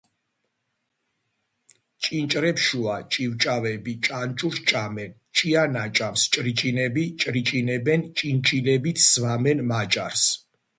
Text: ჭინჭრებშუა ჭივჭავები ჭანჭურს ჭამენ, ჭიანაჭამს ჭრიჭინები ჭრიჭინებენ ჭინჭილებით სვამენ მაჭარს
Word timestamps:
ჭინჭრებშუა 2.05 2.95
ჭივჭავები 3.11 3.93
ჭანჭურს 4.07 4.59
ჭამენ, 4.71 5.11
ჭიანაჭამს 5.37 6.21
ჭრიჭინები 6.33 7.03
ჭრიჭინებენ 7.21 8.01
ჭინჭილებით 8.17 8.97
სვამენ 9.11 9.57
მაჭარს 9.73 10.25